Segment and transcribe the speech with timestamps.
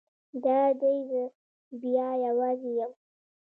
[0.43, 1.23] دا دی زه
[1.81, 2.91] بیا یوازې یم.